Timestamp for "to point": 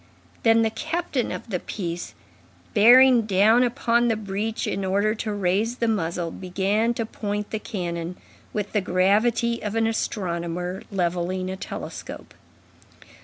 6.95-7.51